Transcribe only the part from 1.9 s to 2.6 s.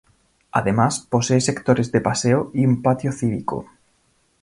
de paseo,